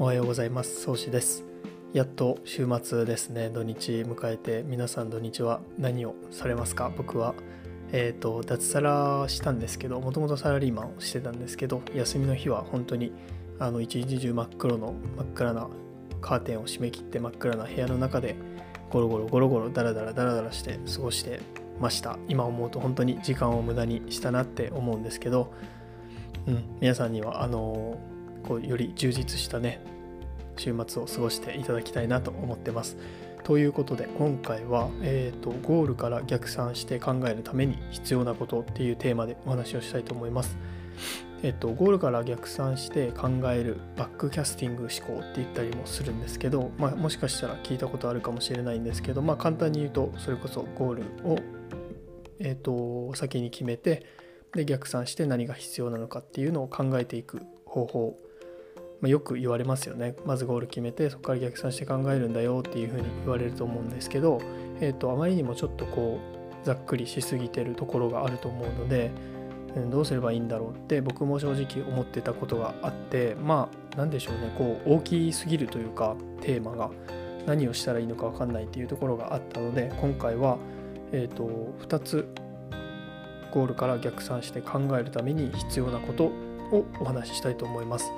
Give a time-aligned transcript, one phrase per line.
[0.00, 0.80] おはようございます。
[0.80, 1.44] 宗志です。
[1.92, 3.50] やっと週末ですね。
[3.50, 6.90] 土日迎えて皆さん土日は何をされますか？
[6.96, 7.34] 僕は
[7.92, 13.12] えっ、ー、と脱サラしたんですけどもともとサラリーマンをしてたんですけど休みの日は本当に
[13.58, 15.68] あの一日中真っ黒の真っ暗な
[16.22, 18.36] カーテンを閉め切って真っ暗な部屋の中で
[18.88, 21.40] ゴロゴロゴロゴロダラダラダラダラして過ごして
[21.78, 22.16] ました。
[22.26, 25.52] 今思うと本当に時間を無駄にしたなって思うんですけど、
[26.46, 27.98] うん、皆さんにはあの
[28.46, 29.80] こうより充実したね
[30.56, 32.96] 週末を過ごしていただきたいなと思ってます。
[33.44, 40.58] ということで今回は、えーと、ゴールから逆算して考えるために必要なことっていうテーマでお話をしたいと思います。
[41.42, 51.38] えっと、ゴールから逆算して考えるバックキャスティング思考って言ったりもするんですけど、まあ、もしかしたら聞いたことあるかもしれないんですけど、まあ、簡単に言うとそれこそゴールを、
[52.40, 54.04] えっと、先に決めて
[54.52, 58.18] で逆算して何が必要なのかっていうのを考えていく方法
[59.00, 60.14] ま、よく言われますよね。
[60.24, 64.40] まずゴール決めてそこから逆算して考えるんだよっていうふうに言われると思うんですけど、
[64.80, 66.18] えーと、あまりにもちょっとこ
[66.62, 69.10] うざっくりしすぎてるところがあると思うので、
[69.76, 74.52] うん、どうすればいいんだろうって僕も正直思ってたことがあってまあ何でしょうね。
[74.56, 76.90] こう大きすぎるというかテーマが
[77.46, 80.58] 何をしたらいいのか分かんないっていうところがあったので今回は、
[81.12, 82.28] えー、と2つ
[83.50, 86.30] ゴールから逆算して考えるために必要なこと
[86.72, 88.10] をお話ししたいと思います。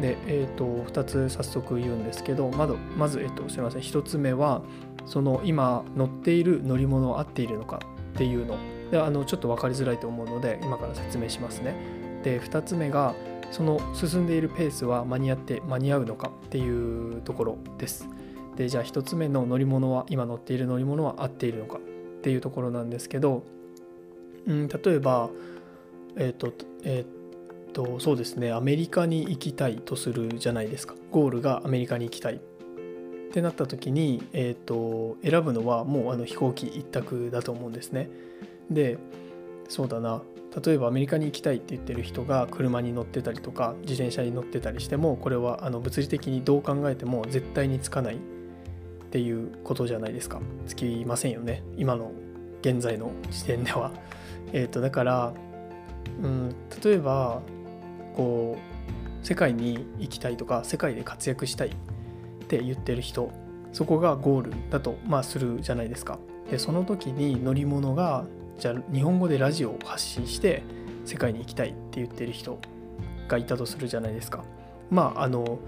[0.00, 4.62] で、えーと、2つ早速言うんですけどまずまず、えーと、すみません1つ目は
[5.06, 7.80] その今乗っている乗り物は合っているのか
[8.14, 8.58] っていうの
[8.90, 11.74] であのちょっと分かりづらいと思うので今から説明しますね。
[12.22, 13.14] で2つ目が
[13.50, 18.08] その進んでいるペースは間に合って間に合うのかっていうところです。
[18.56, 21.80] でじゃあ1つ目の乗り物は今乗っている乗り物は合っているのかっ
[22.22, 23.44] ていうところなんですけど、
[24.46, 25.30] うん、例えば
[26.16, 27.15] えっ、ー、とえっ、ー、
[27.76, 30.94] とそうですねアメリカに行きたいとするじゃないですか。
[31.10, 32.36] ゴールがアメリカに行きたい。
[32.36, 32.38] っ
[33.32, 38.08] てなった時に、えーと、選ぶのはもうあの飛行機一択だと思うんですね。
[38.70, 38.96] で
[39.68, 40.22] そうだな。
[40.64, 48.18] 例えばアメリカに行きたいって言ってる人が車に乗ってたりとか自転車に乗ってたりしてもこれはあの物理的にどう考えても絶対につかないっ
[49.10, 50.40] ていうことじゃないですか。
[50.66, 51.62] つきませんよね。
[51.76, 52.12] 今の
[52.62, 53.92] 現在の時点では。
[54.54, 55.34] えっ、とだから
[56.22, 57.42] うん例えば
[58.16, 61.72] こう世界に行きたいとか世界で活躍したいっ
[62.48, 63.30] て言ってる人
[63.72, 66.18] そこがゴールだとまあするじゃないですか。
[66.50, 68.24] でその時に乗り物が
[68.58, 70.62] じゃあ日本語でラジオを発信して
[71.04, 72.58] 世界に行きたいって言ってる人
[73.28, 74.44] がいたとするじゃないですか。
[74.90, 75.58] まああの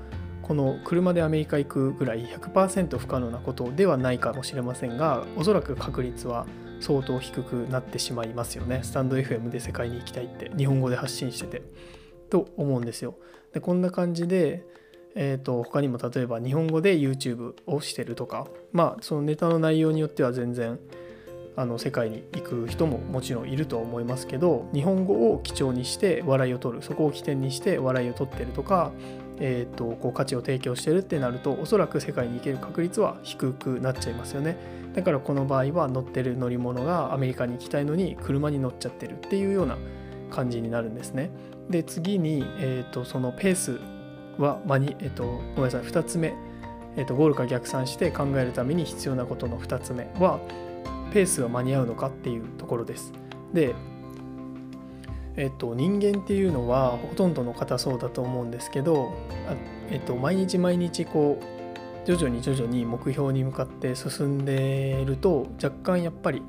[0.43, 6.47] この車でアメリカ行くぐらい100%不可能なことではないかもしれませんがおそらく確率は
[6.81, 11.63] 相当低くなってしまいますよねスタンド FM で世界に行きたいって日本語で発信してて
[12.29, 13.15] と思うんですよ。
[13.53, 14.65] でこんな感じで、
[15.15, 20.79] えーと、他にも例えば日本語で YouTube をしてるとかまあそのネタの内容によっては全然
[21.57, 28.93] あの世界に行く人ももちろんいるとは思いますけど日本語を基調にして笑いを取るそこを起点にして笑いを取ってるとか、
[29.41, 34.57] えーと、こう価値を提供してるってなるとおそらく世界に行ける確率は低くなっちゃいますよね
[34.95, 39.79] だからこの場合は乗ってる乗り物がアメリカに行きたいのに車に乗っちゃってるっていうような
[40.31, 41.31] 感じになるんですね。
[41.71, 43.81] で次に、えーと、そのペース
[44.39, 46.35] は間に、えーと、ごめんなさい2つ目、
[46.97, 50.41] えーと、ゴールから逆算して考えるために必要なことの2つ目は
[51.13, 53.13] ペースは間に合うのかっていうところです。
[53.53, 53.75] で、
[55.37, 59.15] えー、と人間っていうのはほとんどの方そうだと思うんですけど、
[59.91, 66.43] えー、と毎日毎日こう徐々に徐々に目標に向かって進んでいると若干やっぱり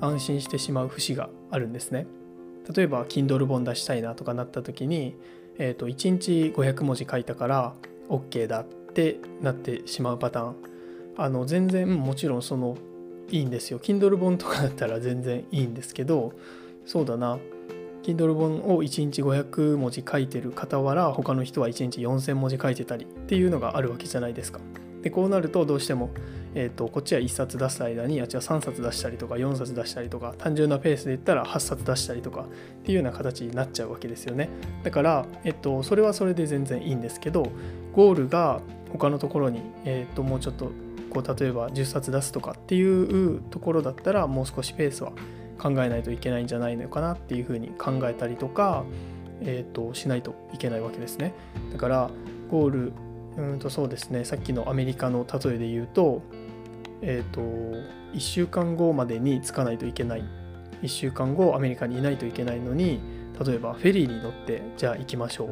[0.00, 2.06] 安心してしまう節があるんですね。
[2.72, 5.16] 例えば Kindle 本出したいなとかなった時に、
[5.58, 7.74] えー、と1日500文字書いたから
[8.08, 10.56] OK だってなってしまうパターン。
[11.16, 12.76] あの全然もちろんその
[13.30, 13.78] いいんですよ。
[13.78, 16.32] Kindle 本とかだったら全然いいんですけど
[16.86, 17.38] そうだな。
[18.02, 24.60] Kindle 本を1日500文字書いてる傍ら他の人は1日4000文字書いてたりっていうのがあるわけじゃないですか。
[25.04, 26.08] でこうなるとどうしても、
[26.54, 32.46] えーと、こっちは1冊出す間にあっちは3冊出したりとか4冊出したりとか単純なペースで言ったら8冊出したりとかっ
[32.84, 34.48] ていうような形になっちゃうわけですよね。
[34.82, 37.52] だから、えっと、それはそれで全然いいんですけど
[37.92, 38.62] ゴールが
[38.92, 40.70] 他のところに、えっと、もうちょっと
[41.10, 45.12] こう例えば10冊出すとかっていうところだったらもう少しペースは
[45.58, 48.84] 考えないといけないんじゃないのかなっていうふうに考えたりとか、
[49.42, 51.34] えーとしないといけないわけですね。
[51.72, 52.10] だから
[52.48, 52.92] ゴール
[53.36, 54.24] うんとそうですね。
[54.24, 56.22] さっきのアメリカの例えで言うと
[57.02, 57.40] え、ー、と
[58.14, 60.24] 1週間後までに着かないといけない。
[60.82, 63.00] 1週間後アメリカにいないといけないのに
[63.44, 65.46] 例えばフェリーに乗ってじゃあ行きましょ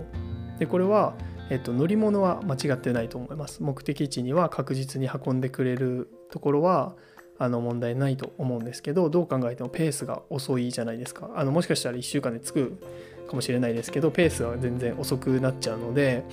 [0.57, 0.59] う。
[0.59, 1.15] でこれは
[1.51, 3.63] えっと、乗り物は間違ってないと思います。
[3.63, 6.95] 目的地には確実に運んでくれるところは
[7.39, 11.31] あの問題ないと思うんですけどどう考えてもペースが遅いじゃないですか。
[11.35, 12.79] あのもしかしたら1週間で着く
[13.29, 16.25] かもしれないですけどペースが全然遅くなっちゃうので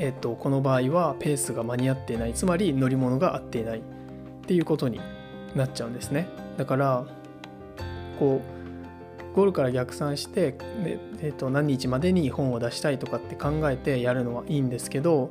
[0.00, 2.32] えっと、この場合はペースが間に合っていない。
[2.32, 3.82] つまり乗り物が合っていないっ
[4.46, 4.98] ていうことに
[5.54, 6.26] なっちゃうんですね。
[6.56, 7.04] だから
[8.18, 8.40] こ
[9.32, 10.54] うゴールから逆算して、
[11.20, 15.30] えっと、何日までに本を出したいとかって考えてやるのはいいんですけど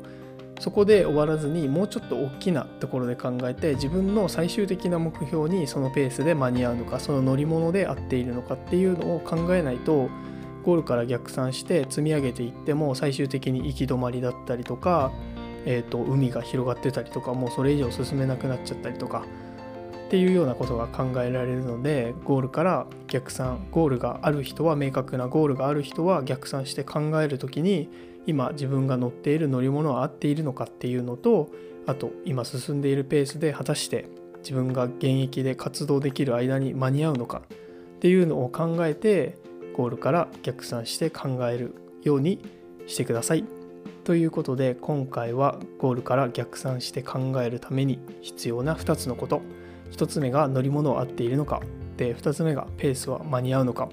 [0.60, 10.10] そこで終わらずにもうちょっと大きなところで考えて自分の最終的な目標にそのペースで間に合うのかその乗り物で合っているのかっていうのを考えないと
[10.70, 15.12] ゴールから逆算して積み上げていっても最終的に行き止まりだったりとか、
[15.66, 19.26] えーと、海が広がってたりとかもうそれ以上進めなくなっちゃったりとか
[20.06, 27.90] っていうようなことが考えられるのでゴールから逆算ゴールがある人は明確なゴールがある人は逆算して考える時に
[28.28, 31.50] 今自分が乗っている乗り物は合っているのかっていうのと
[31.88, 34.06] あと今進んでいるペースで果たして
[34.44, 37.42] 自分が現役で活動できる間に間に合うのか
[37.96, 39.39] っていうのを考えて
[39.80, 41.74] ゴールから逆算して考える
[42.04, 42.42] ように
[42.86, 43.46] してください。
[44.04, 49.42] ということで今回はゴールから逆算して考えるために必要な2つのこと。
[49.92, 51.62] 1つ目が乗り物を合っているのか。
[51.96, 53.88] で2つ目がペースは間に合うのか。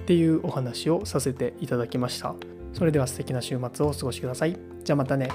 [0.00, 2.34] っていうお話をさせていただきました。
[2.72, 4.58] それでは素敵な週末をお過ごしください。
[4.82, 5.28] じゃあまたね。